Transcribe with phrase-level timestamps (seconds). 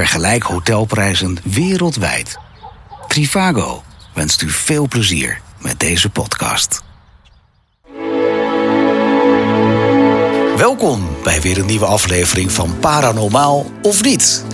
[0.00, 2.38] Vergelijk hotelprijzen wereldwijd.
[3.08, 3.82] Trivago
[4.14, 6.82] wenst u veel plezier met deze podcast.
[10.56, 14.44] Welkom bij weer een nieuwe aflevering van Paranormaal of Niet.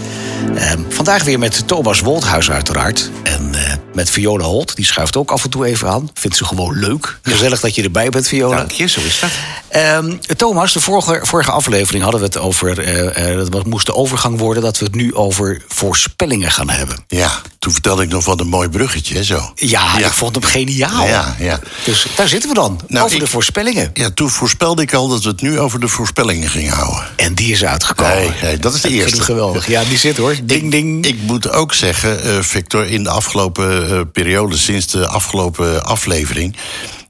[0.54, 3.10] Ehm, vandaag weer met Thomas Wolthuis uiteraard.
[3.22, 6.10] En eh, met Viola Holt, die schuift ook af en toe even aan.
[6.14, 7.18] Vindt ze gewoon leuk.
[7.22, 8.56] Gezellig dat je erbij bent, Viola.
[8.56, 9.30] Dank je, zo is dat.
[9.68, 12.78] Ehm, Thomas, de vorige, vorige aflevering hadden we het over...
[12.78, 16.96] eh, eh, dat moest de overgang worden dat we het nu over voorspellingen gaan hebben.
[17.08, 19.52] Ja, toen vertelde ik nog wat een mooi bruggetje, zo.
[19.54, 21.06] Ja, ik vond hem geniaal.
[21.06, 21.60] Ja, ja.
[21.84, 23.90] Dus daar zitten we dan, Nou, over ik- de voorspellingen.
[23.94, 27.04] Ja, toen voorspelde ik al dat we het nu over de voorspellingen gingen houden.
[27.16, 28.16] En die is uitgekomen.
[28.16, 29.22] Nee, nee, dat is de eerste.
[29.22, 29.66] Geweldig.
[29.68, 30.34] Ja, die zit hoor.
[30.42, 31.06] Ding, ding.
[31.06, 36.56] Ik moet ook zeggen, eh, Victor, in de afgelopen periode, sinds de afgelopen aflevering,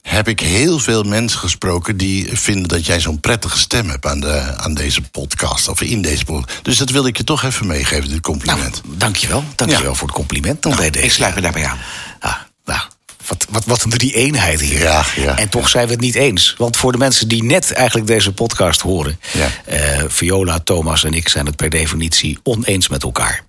[0.02, 4.20] heb ik heel veel mensen gesproken die vinden dat jij zo'n prettige stem hebt aan,
[4.20, 5.68] de, aan deze podcast.
[5.68, 6.58] Of in deze podcast.
[6.64, 8.82] Dus dat wil ik je toch even meegeven, dit nou, compliment.
[8.86, 9.44] dankjewel.
[9.54, 9.96] Dankjewel Ja.
[9.96, 10.62] voor het compliment.
[10.62, 11.04] Dan bij deze.
[11.04, 11.78] Ik sluit me daarbij aan.
[12.20, 12.34] Ah,
[12.64, 12.80] nou,
[13.26, 14.78] wat, wat, wat een drie-eenheid hier.
[14.78, 16.54] Ja, ja, en toch zijn we het niet eens.
[16.58, 19.20] Want voor de mensen die net eigenlijk deze podcast horen...
[19.64, 23.44] Eh, Viola, Thomas en ik zijn het per definitie oneens met elkaar.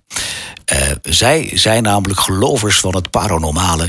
[0.68, 3.88] Eh, zij zijn namelijk gelovers van het paranormale...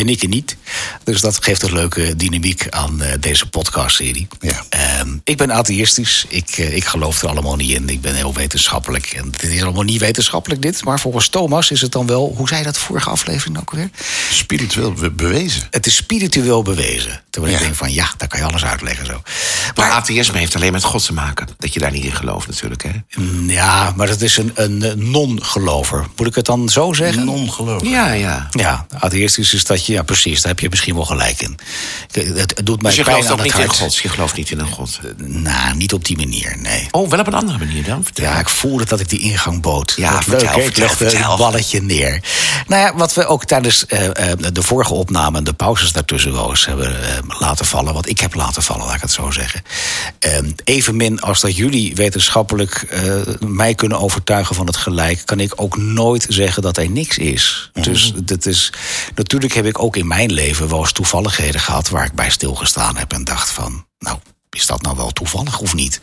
[0.00, 0.56] En ik niet.
[1.04, 4.28] Dus dat geeft een leuke dynamiek aan eh, deze podcastserie.
[4.40, 4.62] Ja.
[4.68, 6.24] Ehm, ik ben atheïstisch.
[6.28, 7.88] Ik, eh, ik geloof er allemaal niet in.
[7.88, 9.06] Ik ben heel wetenschappelijk.
[9.06, 10.84] En het is allemaal niet wetenschappelijk dit.
[10.84, 12.34] Maar volgens Thomas is het dan wel...
[12.36, 13.90] Hoe zei dat vorige aflevering ook weer?
[14.32, 15.62] Spiritueel be- bewezen.
[15.70, 17.22] Het is spiritueel bewezen.
[17.30, 19.12] Terwijl ik denk van ja, daar kan je alles uitleggen zo.
[19.22, 21.48] Maar Maar atheïsme heeft alleen met God te maken.
[21.58, 23.20] Dat je daar niet in gelooft natuurlijk, hè?
[23.22, 26.06] mm, ja, maar dat is een, een non-gelover.
[26.16, 27.24] Moet ik het dan zo zeggen?
[27.24, 27.82] Non-geloof.
[27.84, 28.48] Ja, ja.
[28.50, 31.58] Ja, atheïstisch is dat je, ja precies, daar heb je misschien wel gelijk in.
[32.10, 33.74] Het, het doet mij Dus je pijn gelooft aan het niet in.
[33.74, 33.96] God.
[33.96, 35.00] Je gelooft niet in een God.
[35.16, 36.88] Nou, niet op die manier, nee.
[36.90, 38.04] Oh, wel op een andere manier dan?
[38.04, 38.24] Vertel.
[38.24, 39.94] Ja, ik voelde dat ik die ingang bood.
[39.96, 40.56] Ja, vertel, leuk?
[40.56, 41.30] Ik vertel, legde vertel.
[41.30, 42.22] het balletje neer.
[42.66, 46.32] Nou ja, wat we ook tijdens eh, eh, de vorige opname en de pauzes daartussen
[46.32, 47.94] wel eens hebben eh, laten vallen.
[47.94, 49.62] Wat ik heb laten vallen, laat ik het zo zeggen.
[50.18, 55.52] Eh, evenmin als dat jullie wetenschappelijk eh, mij kunnen overtuigen van het gelijk, kan ik
[55.56, 57.70] ook nooit zeggen dat er niks is.
[57.80, 58.72] Dus dat is,
[59.14, 62.96] natuurlijk heb ik ook in mijn leven wel eens toevalligheden gehad waar ik bij stilgestaan
[62.96, 64.18] heb en dacht van, nou.
[64.56, 65.98] Is dat nou wel toevallig of niet?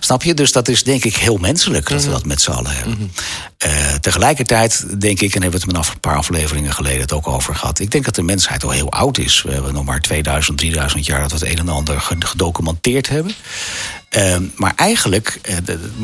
[0.00, 0.34] Snap je?
[0.34, 3.12] Dus dat is denk ik heel menselijk dat we dat met z'n allen hebben.
[3.58, 7.26] Eh, tegelijkertijd denk ik, en hebben we het met een paar afleveringen geleden het ook
[7.26, 7.78] over gehad.
[7.78, 9.42] Ik denk dat de mensheid al heel oud is.
[9.42, 13.08] We hebben nog maar 2000, 3000 jaar dat we het een en ander ge- gedocumenteerd
[13.08, 13.34] hebben.
[14.08, 15.56] Eh, maar eigenlijk eh,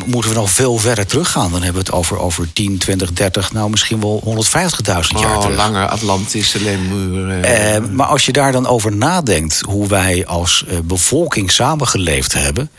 [0.07, 1.51] moeten we nog veel verder teruggaan.
[1.51, 5.41] Dan hebben we het over, over 10, 20, 30, nou misschien wel 150.000 jaar Oh,
[5.41, 5.57] terug.
[5.57, 7.45] langer Atlantische lemuren.
[7.45, 12.71] Eh, maar als je daar dan over nadenkt hoe wij als eh, bevolking samengeleefd hebben,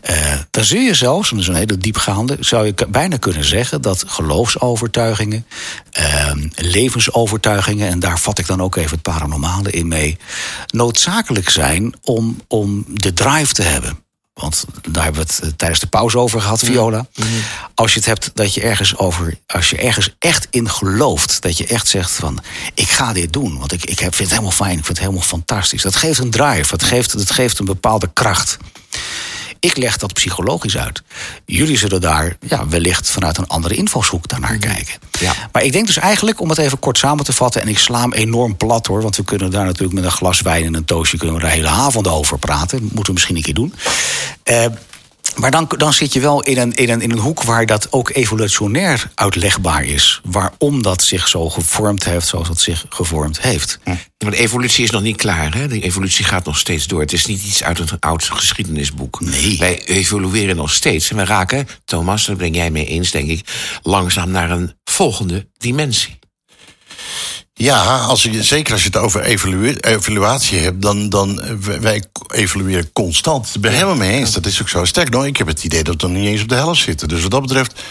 [0.00, 0.16] eh,
[0.50, 3.82] dan zul je zelfs, en dat is een hele diepgaande, zou je bijna kunnen zeggen
[3.82, 5.46] dat geloofsovertuigingen,
[5.90, 10.18] eh, levensovertuigingen, en daar vat ik dan ook even het paranormale in mee,
[10.66, 14.02] noodzakelijk zijn om, om de drive te hebben.
[14.34, 17.06] Want daar hebben we het eh, tijdens de pauze over gehad, Viola.
[17.74, 21.58] Als je het hebt dat je ergens over, als je ergens echt in gelooft, dat
[21.58, 22.38] je echt zegt van,
[22.74, 25.06] ik ga dit doen, want ik, ik heb, vind het helemaal fijn, ik vind het
[25.06, 25.82] helemaal fantastisch.
[25.82, 28.56] Dat geeft een drive, dat geeft, dat geeft een bepaalde kracht.
[29.64, 31.02] Ik leg dat psychologisch uit.
[31.44, 34.94] Jullie zullen daar ja, wellicht vanuit een andere invalshoek daarnaar kijken.
[35.20, 35.32] Ja.
[35.52, 37.62] Maar ik denk dus eigenlijk, om het even kort samen te vatten...
[37.62, 39.02] en ik sla hem enorm plat hoor...
[39.02, 41.16] want we kunnen daar natuurlijk met een glas wijn en een toastje...
[41.18, 42.80] kunnen we de hele avond over praten.
[42.80, 43.74] Dat moeten we misschien een keer doen.
[44.42, 44.66] Eh,
[45.36, 47.92] maar dan, dan zit je wel in een, in, een, in een hoek waar dat
[47.92, 50.20] ook evolutionair uitlegbaar is.
[50.24, 53.78] Waarom dat zich zo gevormd heeft zoals het zich gevormd heeft.
[54.16, 55.54] De evolutie is nog niet klaar.
[55.54, 55.68] Hè?
[55.68, 57.00] De evolutie gaat nog steeds door.
[57.00, 59.20] Het is niet iets uit een oud geschiedenisboek.
[59.20, 59.58] Nee.
[59.58, 61.10] Wij evolueren nog steeds.
[61.10, 63.48] En we raken, Thomas, daar ben jij mee eens, denk ik...
[63.82, 66.18] langzaam naar een volgende dimensie.
[67.56, 69.22] Ja, als je, zeker als je het over
[69.82, 73.52] evaluatie hebt, dan, dan eh, wij- evalueren constant.
[73.52, 74.84] Het helemaal mee eens, dat is ook zo.
[74.84, 77.08] Sterk nog, ik heb het idee dat we nog niet eens op de helft zitten.
[77.08, 77.82] Dus wat dat betreft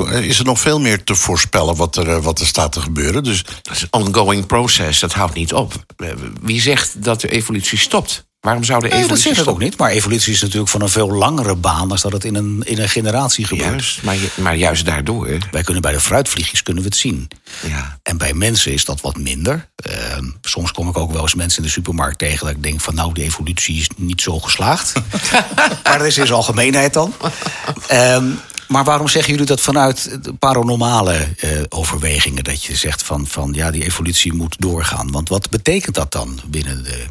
[0.00, 3.22] is er nog veel meer te voorspellen wat er, eh, wat er staat te gebeuren.
[3.24, 5.74] Dus Dat is een ongoing process, dat houdt niet op.
[5.96, 6.08] Eh,
[6.40, 8.26] Wie zegt dat de evolutie stopt?
[8.40, 9.78] Waarom zou de Nee, dat evolutie zeg ik ook niet.
[9.78, 11.88] Maar evolutie is natuurlijk van een veel langere baan...
[11.88, 13.68] dan dat het in een, in een generatie gebeurt.
[13.70, 15.38] Juist, maar, ju- maar juist daardoor.
[15.50, 17.28] Wij kunnen bij de fruitvliegjes kunnen we het zien.
[17.66, 17.98] Ja.
[18.02, 19.68] En bij mensen is dat wat minder.
[19.76, 22.46] Ehm, soms kom ik ook wel eens mensen in de supermarkt tegen...
[22.46, 24.92] dat ik denk van nou, de evolutie is niet zo geslaagd.
[25.84, 27.14] maar dat is in zijn algemeenheid dan.
[27.86, 28.26] Ehm,
[28.68, 32.44] maar waarom zeggen jullie dat vanuit paranormale eh, overwegingen?
[32.44, 35.10] Dat je zegt van, van ja, die evolutie moet doorgaan.
[35.10, 37.06] Want wat betekent dat dan binnen de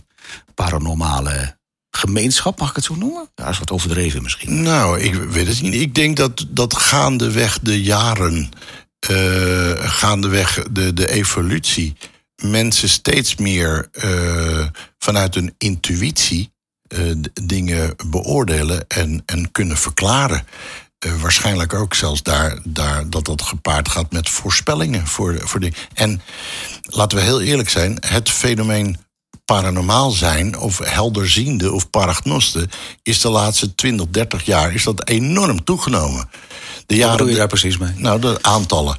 [0.55, 1.57] paranormale
[1.91, 2.59] gemeenschap?
[2.59, 3.29] Mag ik het zo noemen?
[3.35, 4.61] Ja, is wat overdreven misschien.
[4.61, 5.73] Nou, ik weet het niet.
[5.73, 8.49] Ik denk dat, dat gaandeweg de jaren
[8.99, 11.95] eh, gaandeweg de, de evolutie
[12.35, 14.67] mensen steeds meer eh,
[14.97, 16.55] vanuit hun intuïtie
[17.33, 20.45] dingen beoordelen en, en kunnen verklaren.
[20.99, 25.73] Eh, waarschijnlijk ook zelfs daar, daar dat dat gepaard gaat met voorspellingen voor, voor die.
[25.93, 26.21] En
[26.81, 28.97] laten we heel eerlijk zijn, het fenomeen
[29.45, 32.69] paranormaal zijn of helderziende of paragnosten
[33.03, 36.29] is de laatste 20, 30 jaar is dat enorm toegenomen.
[36.85, 37.91] De Wat bedoel je daar precies mee?
[37.95, 38.97] nou, de aantallen.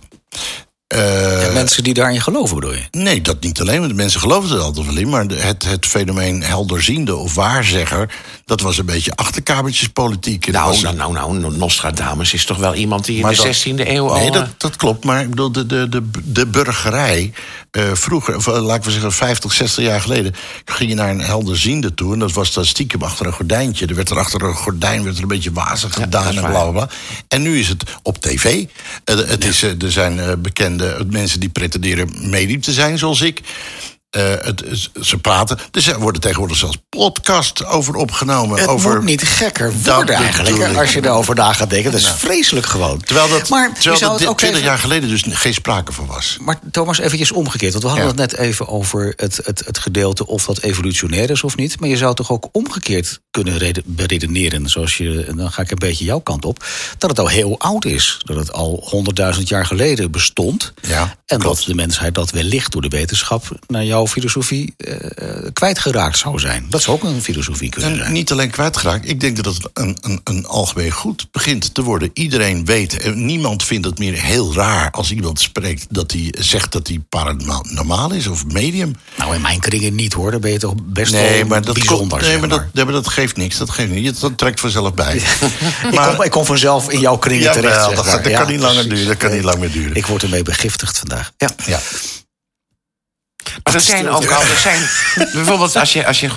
[0.89, 2.83] Eh, mensen die daarin geloven, bedoel je?
[2.91, 3.79] Nee, dat niet alleen.
[3.79, 5.09] want De mensen geloofden er altijd wel in.
[5.09, 8.15] Maar het, het fenomeen helderziende of waarzegger...
[8.45, 10.45] dat was een beetje achterkamertjespolitiek.
[10.45, 13.43] Dat Nou, was- nou, nou, nou, Nostradamus is toch wel iemand die in Maar de
[13.43, 14.17] dat- 16e eeuw al...
[14.19, 15.05] Nee, eh, dat, dat klopt.
[15.05, 17.33] Maar ik bedoel, de, de, de, de burgerij...
[17.71, 20.35] eh, vroeger, of, laten we zeggen 50, 60 jaar geleden...
[20.65, 22.13] ging je naar een helderziende toe.
[22.13, 23.87] En dat was dan stiekem achter een gordijntje.
[23.87, 26.49] Er werd er achter een gordijn werd er een beetje wazig dat gedaan en bla,
[26.51, 26.89] bla, bla.
[27.29, 28.65] En nu is het op tv.
[29.05, 30.43] Het is, er zijn
[30.81, 33.41] eh, bekende mensen die pretenderen medium te zijn, zoals ik...
[34.11, 34.65] Eh, het,
[35.03, 35.59] ze praten.
[35.73, 38.59] Er worden tegenwoordig zelfs podcasts over opgenomen.
[38.59, 41.91] Het over, moet niet gekker worden eigenlijk, als je erover na gaat denken.
[41.93, 43.01] Dat is vreselijk gewoon.
[43.01, 46.07] Terwijl dat, maar terwijl dat het ook 20 even- jaar geleden dus geen sprake van
[46.07, 46.37] was.
[46.41, 47.73] Maar Thomas, eventjes omgekeerd.
[47.73, 48.23] Want we hadden Ja.
[48.23, 51.81] het net even over het, het, het gedeelte of dat evolutionair is of niet.
[51.81, 54.69] Maar je zou toch ook omgekeerd kunnen rede- beredeneren.
[54.69, 56.65] Zoals je, dan ga ik een beetje jouw kant op.
[56.99, 58.21] Dat het al heel oud is.
[58.25, 60.73] Dat het al honderdduizend jaar geleden bestond.
[60.83, 61.57] Ja, en klopt.
[61.57, 64.95] dat de mensheid dat wellicht door de wetenschap naar jouw filosofie eh,
[65.53, 66.67] kwijtgeraakt zou zijn.
[66.69, 68.13] Dat zou ook een filosofie kunnen En zijn.
[68.13, 69.09] niet alleen kwijtgeraakt.
[69.09, 72.11] Ik denk dat het een, een, een algemeen goed begint te worden.
[72.13, 76.73] Iedereen weet, en niemand vindt het meer heel raar als iemand spreekt dat hij zegt
[76.73, 78.93] dat hij paranormaal is of medium.
[79.17, 80.31] Nou, in mijn kringen niet hoor.
[80.31, 82.09] Dan ben je toch best Nee, wel maar dat, bijzonder.
[82.09, 83.57] komt, nee, zeg maar dat, nee, maar dat geeft niks.
[83.57, 84.21] Dat geeft niet.
[84.21, 85.15] Dat trekt vanzelf bij.
[85.93, 87.77] ik, kom, ik kom vanzelf in jouw kringen Ja, terecht.
[87.77, 88.31] wel, zeg dat, maar.
[88.31, 89.07] Ja, kan niet langer duren.
[89.07, 89.95] Dat kan niet lang meer duren.
[89.97, 91.33] Ik word ermee begiftigd vandaag.
[91.37, 91.51] Ja.
[91.67, 91.79] ja.
[93.63, 94.89] Maar er zijn ook al, er zijn,
[95.39, 96.29] bijvoorbeeld als je, als je,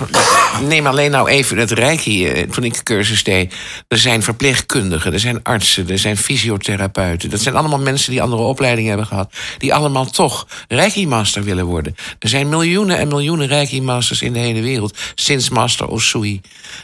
[0.60, 3.54] neem alleen nou even het Reiki, eh, toen ik cursus deed.
[3.88, 7.30] Er zijn verpleegkundigen, er zijn artsen, er zijn fysiotherapeuten.
[7.30, 9.32] Dat zijn allemaal mensen die andere opleidingen hebben gehad.
[9.58, 11.96] Die allemaal toch Reiki-master willen worden.
[12.18, 14.98] Er zijn miljoenen en miljoenen Reiki-masters in de hele wereld.
[15.14, 16.40] Sinds Master Osui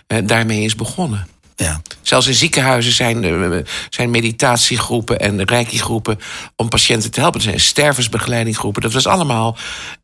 [0.07, 1.27] eh, daarmee is begonnen.
[1.59, 1.81] Ja.
[2.03, 3.59] Zelfs in ziekenhuizen zijn, eh,
[3.91, 6.19] zijn meditatiegroepen en reiki-groepen
[6.57, 7.41] om patiënten te helpen.
[7.41, 8.83] Er zijn stervensbegeleidinggroepen.
[8.83, 9.57] Dat was allemaal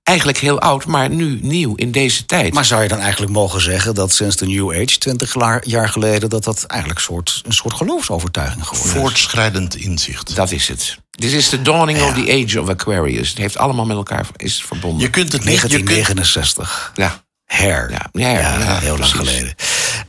[0.04, 2.54] eigenlijk heel oud, maar nu nieuw in deze tijd.
[2.54, 5.88] Maar zou je dan eigenlijk mogen zeggen dat sinds de New Age, 20 la- jaar
[5.88, 9.00] geleden, dat dat eigenlijk soort, een soort geloofsovertuiging geworden is?
[9.00, 10.36] Voortschrijdend inzicht.
[10.36, 10.98] dat is het.
[11.10, 13.28] Dit is de dawning of the age of Aquarius.
[13.28, 15.00] Het heeft allemaal met elkaar is verbonden.
[15.00, 15.54] Je kunt het niet.
[15.60, 16.92] Je kunt, 1969.
[16.94, 17.22] ja.
[17.46, 17.90] Hair.
[17.90, 19.30] Ja, ja, ja, ja, heel lang precies.
[19.30, 19.54] geleden.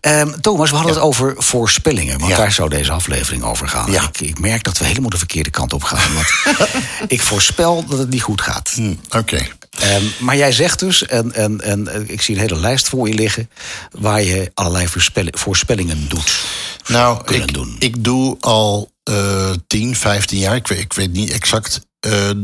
[0.01, 2.17] Ehm, Thomas, we hadden het over voorspellingen.
[2.19, 2.37] Want Ja.
[2.37, 3.91] daar zou deze aflevering over gaan.
[3.91, 4.03] Ja.
[4.03, 6.13] Ik, ik merk dat we helemaal de verkeerde kant op gaan.
[6.13, 6.27] Want
[7.07, 8.71] ik voorspel dat het niet goed gaat.
[8.75, 9.47] Hm, Oké.
[9.79, 13.07] Ehm, maar jij zegt dus, en, en, en eh, ik zie een hele lijst voor
[13.07, 13.49] je liggen...
[13.91, 16.43] waar je allerlei voorspell- voorspellingen doet.
[16.87, 17.75] Nou, ik, doen.
[17.79, 22.35] ik doe al eh 10, 15 jaar, ik weet, ik weet niet exact, eh, eh,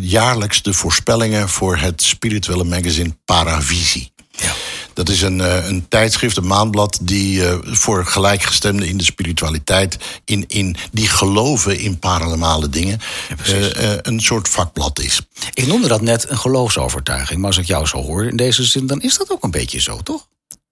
[0.00, 4.12] jaarlijks de voorspellingen voor het spirituele magazine Paravisie.
[4.94, 9.98] Dat is een, eh, een tijdschrift, een maandblad, die eh, voor gelijkgestemden in de spiritualiteit,
[10.24, 13.00] in, in, die geloven in paranormale dingen,
[13.44, 15.20] eh, een soort vakblad is.
[15.54, 17.38] Ik noemde dat net een geloofsovertuiging.
[17.38, 19.80] Maar als ik jou zo hoor in deze zin, dan is dat ook een beetje
[19.80, 20.28] zo, toch?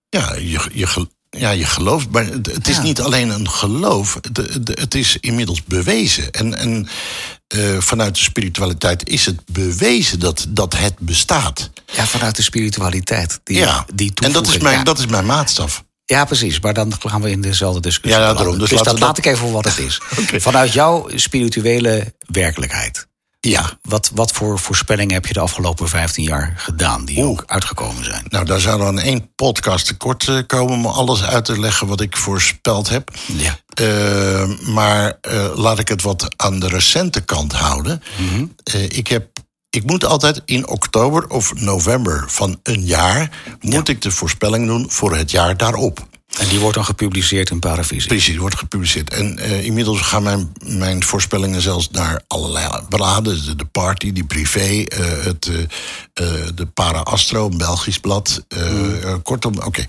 [0.09, 2.11] Ja, je, je, ja, je gelooft.
[2.11, 2.83] Maar het, is Ja.
[2.83, 4.19] niet alleen een geloof.
[4.21, 4.37] Het,
[4.79, 6.31] het- is inmiddels bewezen.
[6.31, 6.89] En, en
[7.47, 11.71] eh, vanuit de spiritualiteit is het bewezen dat, dat het bestaat.
[11.93, 13.41] Ja, vanuit de spiritualiteit.
[13.45, 14.85] Die, ja, die en dat is, mijn, ja.
[14.85, 15.85] dat is mijn maatstaf.
[16.05, 16.61] Ja, precies.
[16.61, 18.21] Maar dan gaan we in dezelfde discussie.
[18.21, 18.59] Ja, daarom.
[18.59, 20.01] Dus Dus, dat laat dat- ik even voor wat het is.
[20.43, 23.07] Vanuit jouw spirituele werkelijkheid.
[23.41, 23.79] Ja.
[23.83, 28.25] Wat, wat voor voorspellingen heb je de afgelopen 15 jaar gedaan die ook uitgekomen zijn?
[28.29, 32.01] Nou, daar zou dan één podcast tekort eh, komen om alles uit te leggen wat
[32.01, 33.11] ik voorspeld heb.
[33.27, 33.59] Ja.
[33.75, 38.03] Eh, maar eh, laat ik het wat aan de recente kant houden.
[38.19, 38.45] Mhm.
[38.89, 39.29] Ik, heb,
[39.71, 43.31] ik moet altijd in oktober of november van een jaar...
[43.61, 46.09] moet ik de voorspelling doen voor het jaar daarop.
[46.39, 48.09] En die wordt dan gepubliceerd in Paravisie.
[48.09, 49.11] Precies, wordt gepubliceerd.
[49.13, 53.45] En eh, inmiddels gaan mijn, mijn voorspellingen zelfs naar allerlei bladen.
[53.45, 55.49] De, de Party, die Privé, eh, het,
[56.13, 58.45] eh, de Para Astro, een Belgisch blad.
[58.49, 59.85] eh, kortom, oké.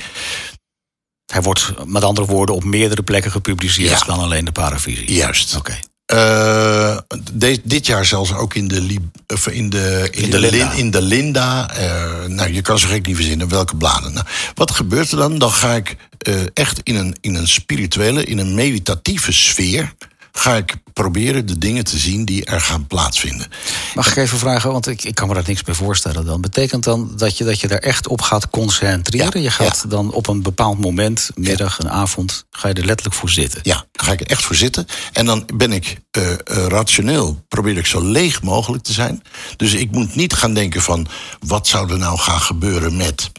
[1.32, 4.06] Hij wordt met andere woorden op meerdere plekken gepubliceerd Ja.
[4.06, 5.14] dan alleen de Paravisie.
[5.14, 5.56] Juist.
[5.56, 5.80] Oké.
[6.12, 6.98] Eh,
[7.34, 8.96] de- dit jaar zelfs ook in de,
[9.28, 10.58] of in de, in de de, Linda.
[10.70, 11.76] Lin- in de Linda.
[11.76, 14.14] eh, nou, je kan zo gek niet verzinnen welke bladen.
[14.14, 14.26] Nou,
[14.56, 15.38] wat gebeurt er dan?
[15.38, 19.94] Dan ga ik eh, echt in een, in een spirituele, in een meditatieve sfeer.
[20.32, 23.48] Ga ik proberen de dingen te zien die er gaan plaatsvinden.
[23.96, 26.42] Mag ik even vragen, want ik, ik kan me daar niks bij voorstellen dan.
[26.42, 29.32] Betekent dan dat je, dat je daar echt op gaat concentreren?
[29.34, 29.90] Ja, je gaat ja.
[29.90, 33.60] dan op een bepaald moment, middag, een avond, ga je er letterlijk voor zitten.
[33.64, 34.86] Ja, daar ga ik er echt voor zitten.
[35.14, 39.24] En dan ben ik eh, eh, rationeel, probeer ik zo leeg mogelijk te zijn.
[39.58, 41.08] Dus ik moet niet gaan denken van...
[41.40, 43.32] wat zou er nou gaan gebeuren met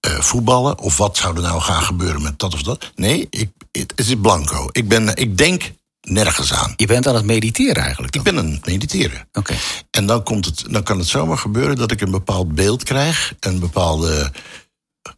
[0.00, 0.78] eh, voetballen?
[0.78, 2.92] Of wat zou er nou gaan gebeuren met dat of dat?
[2.94, 4.68] Nee, ik, het, het is blanco.
[4.72, 5.72] Ik, ben, ik denk
[6.10, 6.72] nergens aan.
[6.76, 8.24] Je bent aan het mediteren eigenlijk dan?
[8.24, 9.28] Ik ben aan het mediteren.
[9.32, 9.54] Oké.
[9.90, 13.34] En dan, komt het, dan kan het zomaar gebeuren dat ik een bepaald beeld krijg,
[13.40, 14.32] een bepaalde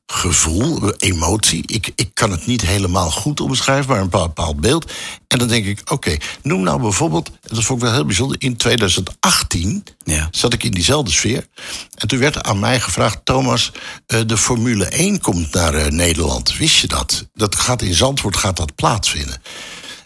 [0.06, 1.62] gevoel, emotie.
[1.66, 4.92] Ik, ik kan het niet helemaal goed omschrijven, maar een bepaald beeld.
[5.28, 8.56] En dan denk ik, oké, noem nou bijvoorbeeld, dat vond ik wel heel bijzonder, in
[8.56, 10.28] 2018 Ja.
[10.30, 11.46] zat ik in diezelfde sfeer.
[11.94, 13.72] En toen werd aan mij gevraagd, Thomas,
[14.06, 16.56] eh, de Formule 1 komt naar eh, Nederland.
[16.56, 17.28] Wist je dat?
[17.34, 19.42] Dat gaat in Zandvoort gaat dat plaatsvinden.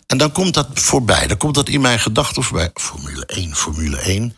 [0.07, 2.71] En dan komt dat voorbij, dan komt dat in mijn gedachten voorbij.
[2.75, 4.37] Formule 1, Formule 1.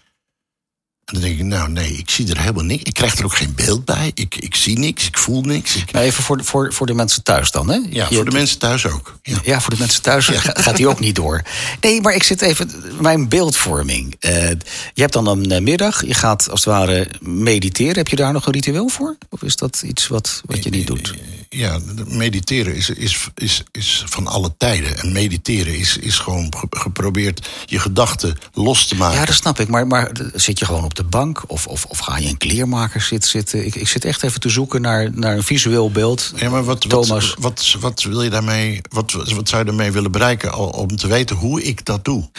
[1.07, 2.83] En dan denk ik, nou nee, ik zie er helemaal niks.
[2.83, 4.11] Ik krijg er ook geen beeld bij.
[4.15, 5.77] Ik, ik zie niks, ik voel niks.
[5.77, 7.79] Ik, Maar even voor, de- voor, voor de mensen thuis dan, hè?
[7.91, 9.19] ja, voor de mensen thuis ook.
[9.23, 9.39] Ja.
[9.45, 11.43] Ja, voor de mensen thuis ga- gaat die ook niet door.
[11.81, 12.71] Nee, maar ik zit even.
[13.01, 14.17] Mijn beeldvorming.
[14.21, 14.49] Eh,
[14.95, 17.97] je hebt dan een eh, middag, je gaat als het ware mediteren.
[17.97, 19.17] Heb je daar nog een ritueel voor?
[19.31, 21.15] Of is dat iets wat, wat je niet doet?
[21.49, 24.99] Ja, mediteren is, is, is, is van alle tijden.
[24.99, 29.19] En mediteren is, is gewoon ge- geprobeerd je gedachten los te maken.
[29.19, 29.69] Ja, dat snap ik.
[29.69, 31.43] Maar, maar zit je gewoon op de bank?
[31.47, 33.31] Of, of, of ga je een kleermaker zitten?
[33.31, 33.67] zitten?
[33.67, 36.33] Ik, ik zit echt even te zoeken naar, naar een visueel beeld.
[36.37, 37.35] Ja, maar wat, Thomas.
[37.39, 41.07] wat, wat, wat wil je daarmee, wat, wat zou je daarmee willen bereiken om te
[41.07, 42.31] weten hoe ik dat doe?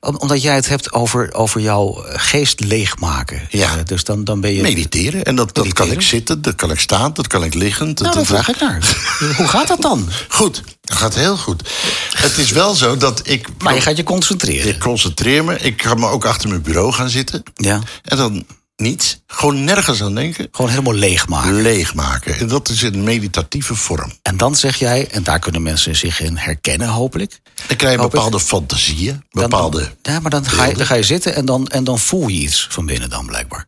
[0.00, 3.40] Om- Omdat jij het hebt over, over jouw geest leegmaken.
[3.50, 3.82] Ja.
[3.82, 4.62] Dus dan, dan ben je.
[4.62, 5.24] Mediteren.
[5.24, 5.94] En dat, dat kan Mediteren?
[5.94, 7.86] ik zitten, dat kan ik staan, dat kan ik liggen.
[7.86, 8.96] dat- Nou, dan dat- vraag ik naar.
[9.36, 10.08] Hoe gaat dat dan?
[10.28, 11.68] Goed, dat gaat heel goed.
[12.16, 13.48] Het is wel zo dat ik.
[13.58, 14.68] Maar je gaat je concentreren.
[14.68, 15.58] Ik concentreer me.
[15.58, 17.42] Ik ga me ook achter mijn bureau gaan zitten.
[17.54, 17.80] Ja.
[18.02, 19.22] En dan niets.
[19.26, 20.48] Gewoon nergens aan denken.
[20.52, 21.62] Gewoon helemaal leegmaken.
[21.62, 22.38] Leegmaken.
[22.38, 24.12] En dat is in meditatieve vorm.
[24.22, 27.40] En dan zeg jij, en daar kunnen mensen zich in herkennen, hopelijk.
[27.66, 28.12] Dan krijg je Hoop ik.
[28.14, 29.24] bepaalde fantasieën.
[29.30, 29.94] Dan- Bepaalde.
[30.02, 32.38] ja, maar dan ga, je, dan ga je zitten en dan, en dan voel je
[32.40, 33.66] iets van binnen dan blijkbaar.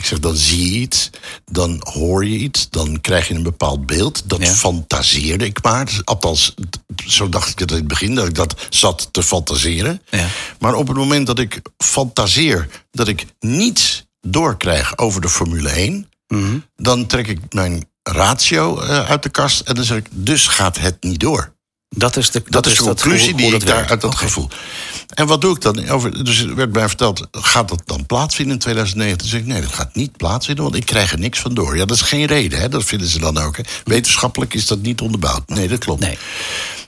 [0.00, 1.10] Ik zeg, dan zie je iets,
[1.50, 4.22] dan hoor je iets, dan krijg je een bepaald beeld.
[4.26, 4.52] Dat Ja.
[4.54, 6.00] fantaseerde ik maar.
[6.04, 6.54] Althans,
[7.06, 10.02] zo dacht ik het in het begin, dat ik dat zat te fantaseren.
[10.10, 10.26] Ja.
[10.58, 16.08] Maar op het moment dat ik fantaseer dat ik niets doorkrijg over de Formule 1,
[16.28, 16.58] Mhm.
[16.76, 20.78] dan trek ik mijn ratio eh, uit de kast en dan zeg ik, dus gaat
[20.78, 21.52] het niet door.
[21.96, 24.48] Dat is de, Dat, is de conclusie hoe- die ik daar uit dat gevoel.
[25.14, 25.88] En wat doe ik dan?
[25.88, 29.18] Over, dus er werd mij verteld, gaat dat dan plaatsvinden in 2019?
[29.18, 31.76] Toen zeg ik, nee, dat gaat niet plaatsvinden, want ik krijg er niks van door.
[31.76, 32.68] Ja, dat is geen reden, hè?
[32.68, 33.56] dat vinden ze dan ook.
[33.56, 33.62] Hè?
[33.84, 35.48] Wetenschappelijk is dat niet onderbouwd.
[35.48, 36.00] Nee, dat klopt.
[36.00, 36.18] Nee.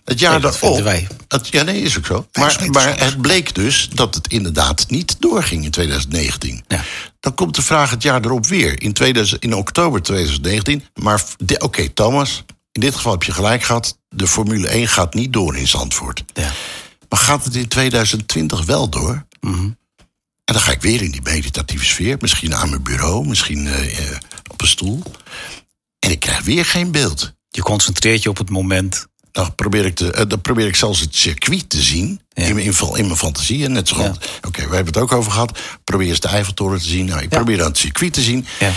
[0.05, 0.83] Het jaar Nee, dat daarop.
[0.83, 1.09] wij.
[1.29, 2.27] Het, ja, nee, is ook zo.
[2.33, 6.65] Maar, maar het bleek dus dat het inderdaad niet doorging in 2019.
[6.69, 6.85] Ja.
[7.21, 10.85] Dan komt de vraag het jaar erop weer, in, 2000, in oktober 2019.
[10.95, 11.25] Maar
[11.59, 13.99] oké, Thomas, in dit geval heb je gelijk gehad.
[14.09, 16.25] De Formule 1 gaat niet door in Zandvoort.
[16.33, 16.51] Ja.
[17.13, 19.27] Maar gaat het in 2020 wel door?
[19.41, 19.65] Mhm.
[20.45, 22.17] En dan ga ik weer in die meditatieve sfeer.
[22.21, 24.17] Misschien aan mijn bureau, misschien eh, eh,
[24.51, 25.03] op een stoel.
[25.99, 27.33] En ik krijg weer geen beeld.
[27.49, 29.07] Je concentreert je op het moment.
[29.31, 32.21] Dan probeer ik, te, eh, dan probeer ik zelfs het circuit te zien.
[32.29, 32.45] Ja.
[32.45, 33.65] In, mijn- in, in mijn fantasie.
[33.65, 33.95] En net zo.
[34.43, 35.59] Oké, we hebben het ook over gehad.
[35.85, 37.07] Probeer eens de Eiffeltoren te zien.
[37.07, 37.37] Nou, ik Ja.
[37.37, 38.47] probeer dan het circuit te zien.
[38.61, 38.73] Ja.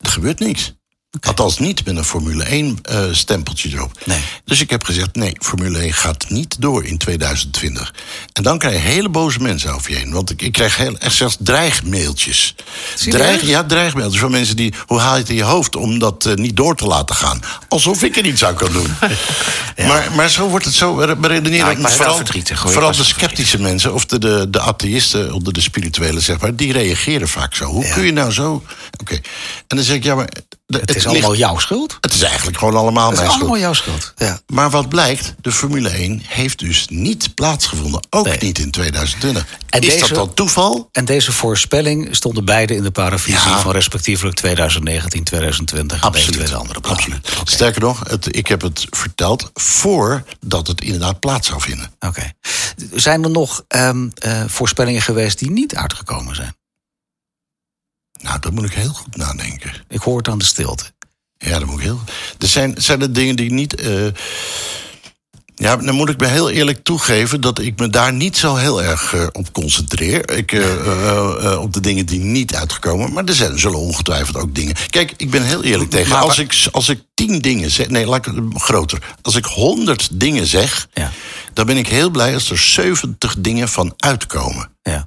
[0.00, 0.72] Er gebeurt niks.
[1.20, 3.92] Althans niet met een Formule 1 eh, stempeltje erop.
[4.04, 4.18] Nee.
[4.44, 7.94] Dus ik heb gezegd, nee, Formule 1 gaat niet door in 2020.
[8.32, 10.12] En dan krijg je hele boze mensen over je heen.
[10.12, 12.54] Want ik, ik krijg heel, echt zelfs dreigmailtjes.
[13.08, 14.74] Dreig, ja, dreigmailtjes van mensen die...
[14.86, 17.40] hoe haal je het in je hoofd om dat eh, niet door te laten gaan?
[17.68, 18.94] Alsof ik er iets aan kan doen.
[19.88, 21.80] maar, maar zo wordt het zo beredeneren.
[21.80, 22.72] Nou, vooral verdrietig, hoor.
[22.72, 23.94] Vooral de sceptische mensen...
[23.94, 26.54] of de, de, de atheïsten onder de spirituelen, zeg maar...
[26.56, 27.64] die reageren vaak zo.
[27.64, 27.92] Hoe Ja.
[27.94, 28.62] kun je nou zo...
[29.00, 29.14] Oké.
[29.66, 30.28] En dan zeg ik, ja, maar...
[30.66, 31.96] de- Het is ligt- allemaal jouw schuld.
[32.00, 33.50] het is eigenlijk gewoon allemaal Het mijn is schuld.
[33.50, 34.12] allemaal jouw schuld.
[34.16, 34.40] Ja.
[34.46, 38.06] Maar wat blijkt, de Formule 1 heeft dus niet plaatsgevonden.
[38.10, 38.38] Ook Nee.
[38.40, 39.46] niet in 2020.
[39.68, 40.88] En is deze- dat dan toeval?
[40.92, 43.58] En deze voorspelling stonden beide in de paravisie Ja.
[43.58, 47.02] van respectievelijk 2019, 2020 en eventuele andere plannen.
[47.04, 47.30] Absoluut.
[47.44, 51.90] Sterker nog, het, ik heb het verteld voordat het inderdaad plaats zou vinden.
[52.00, 52.32] Oké.
[52.94, 56.56] Zijn er nog ehm, eh, voorspellingen geweest die niet uitgekomen zijn?
[58.22, 59.72] Nou, daar moet ik heel goed nadenken.
[59.88, 60.84] Ik hoor het aan de stilte.
[61.38, 62.00] Ja, dat moet ik heel.
[62.38, 63.74] Er zijn, zijn er dingen die niet.
[63.74, 64.06] eh,
[65.54, 68.82] Ja, dan moet ik me heel eerlijk toegeven dat ik me daar niet zo heel
[68.82, 70.30] erg uh, op concentreer.
[70.30, 73.12] Ik, uh, uh, op de dingen die niet uitgekomen.
[73.12, 74.74] Maar er zijn, zullen ongetwijfeld ook dingen.
[74.90, 76.08] Kijk, ik ben heel eerlijk tegen.
[76.10, 77.88] Maar, als, ik, als ik tien dingen zeg.
[77.88, 78.98] Nee, laat ik groter.
[79.22, 80.88] Als ik honderd dingen zeg.
[80.94, 81.12] Ja.
[81.52, 84.68] dan ben ik heel blij als er zeventig dingen van uitkomen.
[84.82, 85.06] Ja.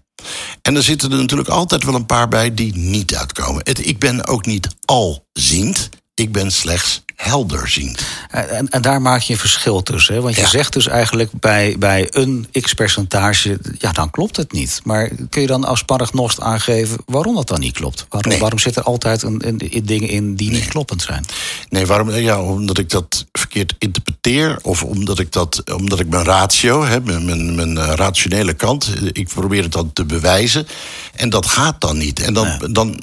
[0.62, 3.62] En er zitten er natuurlijk altijd wel een paar bij die niet uitkomen.
[3.64, 5.90] Het, ik ben ook niet alziend.
[6.20, 8.02] Ik ben slechts helderziend.
[8.30, 10.14] En, en daar maak je een verschil tussen.
[10.14, 10.22] Hè?
[10.22, 13.60] Want je zegt dus eigenlijk bij, bij een x-percentage...
[13.78, 14.82] ja, dan klopt het niet.
[14.84, 18.06] Maar kun je dan als paragnost aangeven waarom dat dan niet klopt?
[18.10, 21.26] Waarom, waarom zit er altijd een, een, dingen in die niet kloppend zijn?
[21.70, 22.12] Nee, waarom?
[22.12, 24.60] Ja, omdat ik dat verkeerd interpreteer...
[24.62, 28.94] of omdat ik, dat, omdat ik mijn ratio, hè, mijn, mijn, mijn eh, rationele kant...
[29.12, 30.68] ik probeer het dan te bewijzen.
[31.16, 32.20] En dat gaat dan niet.
[32.20, 32.68] En dan...
[32.72, 33.00] dan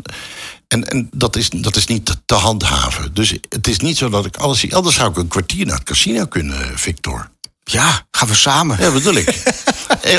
[0.69, 3.15] en, en dat, is, dat is niet te handhaven.
[3.15, 4.75] Dus het is niet zo dat ik alles zie.
[4.75, 7.31] Anders zou ik een kwartier naar het casino kunnen, Victor.
[7.71, 8.77] Ja, gaan we samen.
[8.81, 9.29] Ja, bedoel ik.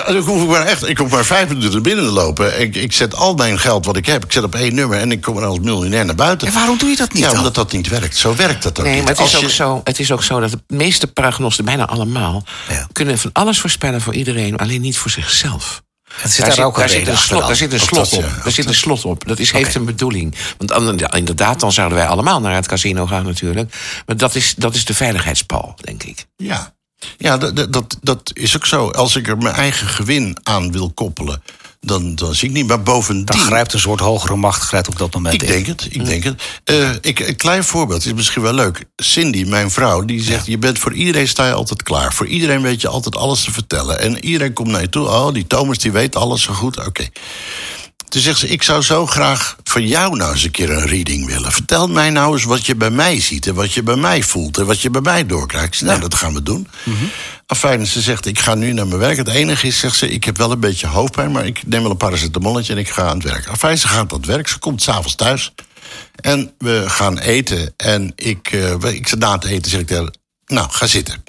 [0.08, 2.62] ik, hoef maar echt, ik hoef maar vijf minuten binnen te lopen.
[2.62, 5.12] Ik, ik zet al mijn geld wat ik heb, ik zet op één nummer en
[5.12, 6.48] ik kom er als miljonair naar buiten.
[6.48, 7.24] En waarom doe je dat niet?
[7.24, 8.18] Ja, omdat dat niet werkt.
[8.18, 9.04] Zo werkt dat ook nee, niet.
[9.04, 12.44] Maar het, is ook zo, het is ook zo dat de meeste prognosten, bijna allemaal,
[12.92, 15.82] kunnen van alles voorspellen voor iedereen, alleen niet voor zichzelf.
[16.14, 18.22] Het zit daar, daar, ook daar, zit een slot, daar zit een slot op.
[18.44, 19.28] Daar zit een slot op.
[19.28, 20.36] Dat is, heeft een bedoeling.
[20.58, 23.76] Want inderdaad, dan zouden wij allemaal naar het casino gaan natuurlijk.
[24.06, 26.26] Maar dat is, dat is de veiligheidspal, denk ik.
[26.36, 26.74] Ja,
[27.18, 28.90] ja dat, dat, dat is ook zo.
[28.90, 31.44] Als ik er mijn eigen gewin aan wil koppelen
[31.80, 32.68] dan, dan zie ik niet.
[32.68, 33.26] Maar bovendien...
[33.26, 36.24] Dan grijpt een soort hogere macht grijpt op dat moment ik Denk het, ik denk
[36.24, 36.44] het.
[36.66, 38.84] Uh, ik, een klein voorbeeld is misschien wel leuk.
[38.96, 40.46] Cindy, mijn vrouw, die zegt...
[40.46, 42.14] je bent voor iedereen sta je altijd klaar.
[42.14, 44.00] Voor iedereen weet je altijd alles te vertellen.
[44.00, 45.08] En iedereen komt naar je toe.
[45.08, 46.86] Oh, die Thomas die weet alles zo goed.
[46.86, 47.10] Oké.
[48.10, 51.26] Toen zegt ze, ik zou zo graag van jou nou eens een keer een reading
[51.26, 51.52] willen.
[51.52, 54.58] Vertel mij nou eens wat je bij mij ziet en wat je bij mij voelt
[54.58, 55.82] en wat je bij mij doorkrijgt.
[55.82, 56.68] Nou, dat gaan we doen.
[56.84, 57.10] Mm -hmm.
[57.50, 59.18] Afijn, ze zegt, ik ga nu naar mijn werk.
[59.18, 61.32] Het enige is, zegt ze, ik heb wel een beetje hoofdpijn...
[61.32, 63.48] maar ik neem wel een paracetamolletje en ik ga aan het werk.
[63.48, 65.54] Afijn, ze gaat aan het werk, ze komt s'avonds thuis.
[66.16, 67.74] En we gaan eten.
[67.78, 71.24] En ik, uh, ik na het eten zeg ik tegen nou, ga zitten.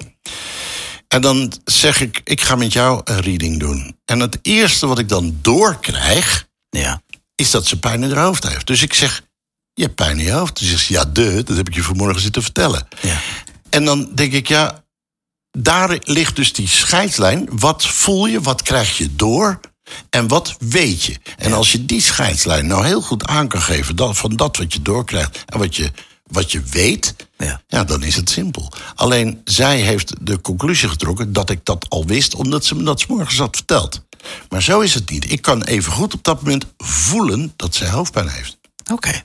[1.07, 3.97] En dan zeg ik, ik ga met jou een reading doen.
[4.05, 7.01] En het eerste wat ik dan doorkrijg ja.
[7.35, 8.67] Is dat ze pijn in haar hoofd heeft.
[8.67, 9.21] Dus ik zeg,
[9.73, 10.57] je hebt pijn in je hoofd.
[10.57, 12.87] Ze zegt, ja, de, dat heb ik je vanmorgen zitten vertellen.
[13.01, 13.21] Ja.
[13.69, 14.83] En dan denk ik, ja,
[15.61, 17.47] daar ligt dus die scheidslijn.
[17.51, 19.59] Wat voel je, wat krijg je door
[20.09, 21.17] en wat weet je?
[21.37, 23.95] En als je die scheidslijn nou heel goed aan kan geven...
[23.95, 25.91] Dan, van dat wat je doorkrijgt en wat je,
[26.27, 27.15] wat je weet...
[27.37, 27.61] Ja.
[27.67, 28.71] ja, dan is het simpel.
[28.95, 32.35] Alleen zij heeft de conclusie getrokken dat ik dat al wist...
[32.35, 34.01] omdat ze me dat s morgens had verteld.
[34.49, 35.31] Maar zo is het niet.
[35.31, 38.57] Ik kan even goed op dat moment voelen dat zij hoofdpijn heeft.
[38.81, 38.93] Oké.
[38.93, 39.23] Okay.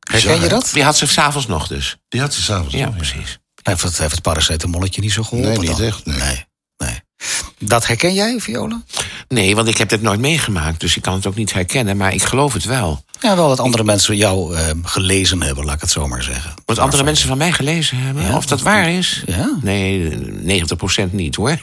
[0.00, 0.70] Herken je dat?
[0.72, 1.96] Die had ze s'avonds nog dus.
[2.08, 2.96] Die had ze s'avonds ja, nog.
[2.96, 3.38] Precies.
[3.66, 5.60] Heeft het, heeft het paracetamolletje niet zo geholpen?
[5.60, 6.06] Nee, niet echt.
[6.06, 6.18] Nee.
[6.18, 6.44] nee.
[6.76, 7.00] nee.
[7.58, 8.82] Dat herken jij, Viola?
[9.28, 10.80] Nee, want ik heb het nooit meegemaakt.
[10.80, 11.96] Dus ik kan het ook niet herkennen.
[11.96, 13.04] Maar ik geloof het wel.
[13.20, 16.54] Ja, wel dat andere mensen jou uh, gelezen hebben, laat ik het zo maar zeggen.
[16.64, 18.22] Wat andere mensen van mij gelezen hebben?
[18.22, 19.22] Ja, of dat waar is?
[19.26, 19.56] Ja.
[19.60, 20.10] Nee,
[21.08, 21.50] 90% niet hoor.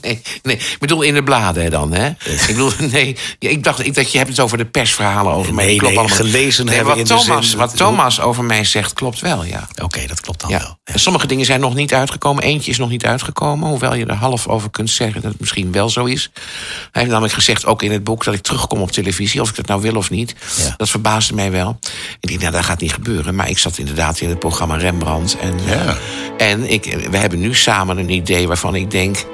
[0.00, 2.08] nee, nee, ik bedoel in de bladen dan, hè?
[2.08, 5.64] ik bedoel, nee, ik dacht ik, dat je hebt het over de persverhalen over mij.
[5.64, 9.20] Nee, klopt nee, gelezen nee, hebben wat Thomas, zin, Wat Thomas over mij zegt, klopt
[9.20, 9.68] wel, ja.
[9.82, 10.78] Oké, dat klopt dan wel.
[10.84, 10.98] Ja.
[10.98, 12.42] Sommige dingen zijn nog niet uitgekomen.
[12.42, 15.72] Eentje is nog niet uitgekomen, hoewel je er half over kunt zeggen dat het misschien
[15.72, 16.11] wel zo is.
[16.20, 19.56] Hij heeft namelijk gezegd, ook in het boek, dat ik terugkom op televisie, of ik
[19.56, 20.34] dat nou wil of niet.
[20.56, 20.74] Ja.
[20.76, 21.78] Dat verbaasde mij wel.
[22.20, 23.34] Ik dacht, nou, dat gaat niet gebeuren.
[23.34, 25.36] Maar ik zat inderdaad in het programma Rembrandt.
[25.38, 25.96] En, ja.
[26.38, 29.26] en ik, we hebben nu samen een idee waarvan ik denk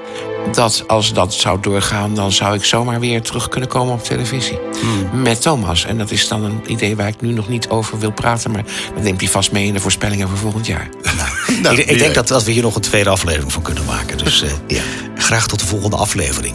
[0.52, 4.58] dat als dat zou doorgaan, dan zou ik zomaar weer terug kunnen komen op televisie.
[4.80, 5.22] Hmm.
[5.22, 5.84] Met Thomas.
[5.84, 8.50] En dat is dan een idee waar ik nu nog niet over wil praten.
[8.50, 8.64] Maar
[8.94, 10.88] dat neemt hij vast mee in de voorspellingen voor volgend jaar.
[11.02, 11.16] Nou,
[11.62, 14.18] nou, ik, ik, denk dat, dat we hier nog een tweede aflevering van kunnen maken.
[14.18, 14.82] Dus uh, ja.
[15.16, 16.54] graag tot de volgende aflevering.